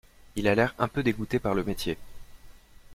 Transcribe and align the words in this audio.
Il 0.35 0.47
a 0.47 0.55
l’air 0.55 0.73
un 0.79 0.87
peu 0.87 1.03
dégoûté 1.03 1.37
par 1.37 1.53
le 1.53 1.63
métier. 1.63 1.95